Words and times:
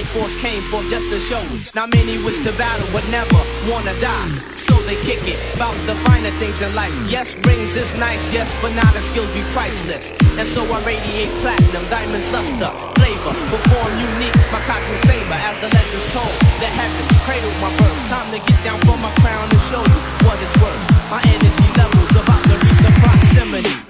life 0.00 0.12
force 0.16 0.36
came 0.40 0.62
for 0.72 0.80
just 0.88 1.06
to 1.12 1.20
show. 1.20 1.42
Now 1.74 1.86
many 1.86 2.16
wish 2.24 2.38
to 2.44 2.52
battle 2.56 2.88
but 2.92 3.04
never 3.10 3.36
wanna 3.68 3.92
die. 4.00 4.28
So 4.56 4.74
they 4.88 4.96
kick 5.04 5.20
it, 5.28 5.36
about 5.54 5.76
the 5.84 5.94
finer 6.06 6.32
things 6.40 6.62
in 6.62 6.72
life. 6.74 6.94
Yes, 7.08 7.36
rings 7.44 7.76
is 7.76 7.92
nice, 7.98 8.24
yes, 8.32 8.48
but 8.62 8.72
now 8.72 8.88
the 8.92 9.02
skills 9.02 9.28
be 9.36 9.42
priceless. 9.52 10.14
And 10.38 10.48
so 10.48 10.64
I 10.64 10.78
radiate 10.84 11.32
platinum, 11.42 11.84
diamonds, 11.90 12.30
luster, 12.32 12.72
flavor, 12.96 13.34
perform 13.52 13.92
unique, 14.00 14.36
my 14.48 14.60
cosmic 14.64 15.00
saber, 15.04 15.36
as 15.36 15.56
the 15.60 15.68
legends 15.68 16.06
told. 16.12 16.32
The 16.64 16.70
heavens 16.80 17.12
cradle 17.26 17.52
my 17.60 17.70
birth. 17.76 18.00
Time 18.08 18.28
to 18.32 18.40
get 18.48 18.60
down 18.64 18.80
from 18.86 18.98
my 19.04 19.12
crown 19.20 19.44
and 19.52 19.62
show 19.68 19.84
you 19.84 20.00
what 20.24 20.40
it's 20.40 20.56
worth. 20.62 20.80
My 21.12 21.20
energy 21.28 21.68
levels 21.76 22.10
about 22.16 22.42
to 22.48 22.56
reach 22.56 22.80
the 22.80 22.92
proximity. 23.04 23.89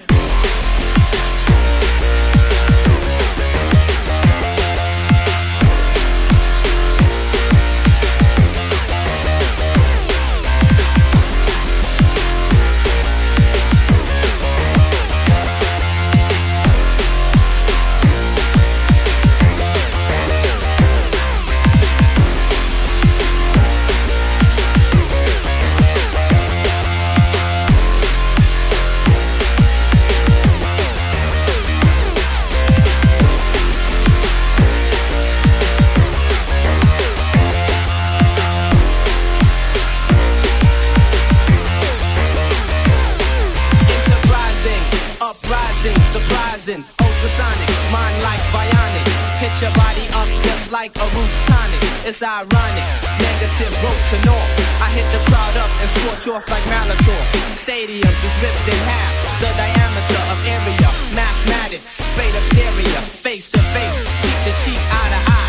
To 54.11 54.19
norm. 54.27 54.49
I 54.83 54.91
hit 54.91 55.07
the 55.15 55.23
crowd 55.31 55.57
up 55.57 55.71
and 55.79 55.89
scorch 56.03 56.27
off 56.35 56.47
like 56.51 56.65
Malator. 56.67 57.21
Stadiums 57.55 58.21
is 58.27 58.35
ripped 58.43 58.67
in 58.67 58.81
half. 58.91 59.13
The 59.39 59.51
diameter 59.55 60.23
of 60.35 60.39
area, 60.51 60.89
mathematics, 61.15 62.03
straight 62.03 62.35
up 62.35 62.45
stereo, 62.51 63.01
face 63.23 63.51
to 63.55 63.61
face, 63.71 63.99
cheek 64.23 64.39
to 64.47 64.53
cheek, 64.65 64.83
eye 64.91 65.11
to 65.15 65.21
eye 65.31 65.41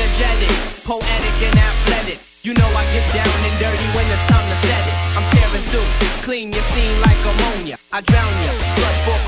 energetic, 0.00 0.52
poetic 0.84 1.36
and 1.44 1.56
athletic. 1.60 2.18
You 2.42 2.54
know 2.54 2.70
I 2.72 2.84
get 2.96 3.04
down 3.12 3.28
and 3.28 3.56
dirty 3.60 3.88
when 3.92 4.06
it's 4.08 4.26
time 4.32 4.46
to 4.48 4.56
set 4.64 4.84
it. 4.88 4.96
I'm 5.12 5.26
tearing 5.36 5.64
through, 5.68 5.90
clean 6.24 6.52
your 6.52 6.64
scene 6.72 6.96
like 7.04 7.20
ammonia. 7.20 7.76
I 7.92 8.00
drown 8.00 8.32
ya, 8.44 8.52
blood 8.76 8.96
four 9.04 9.20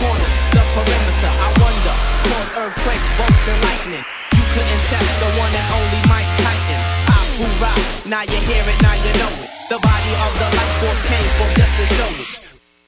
now 8.27 8.33
you 8.33 8.41
hear 8.47 8.63
it, 8.63 8.83
now 8.83 8.95
you 8.95 9.13
know 9.19 9.43
it. 9.43 9.51
The 9.69 9.79
body 9.79 10.13
of 10.15 10.33
the 10.39 10.49
life 10.57 10.75
force 10.81 11.03
came 11.09 11.29
for 11.39 11.49
just 11.59 11.75
to 11.79 11.95
show 11.95 12.23
it. 12.23 12.42